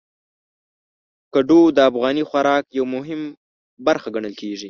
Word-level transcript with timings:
کدو 1.33 1.59
د 1.75 1.77
افغاني 1.89 2.23
خوراک 2.29 2.63
یو 2.77 2.85
مهم 2.95 3.21
برخه 3.85 4.07
ګڼل 4.15 4.33
کېږي. 4.39 4.59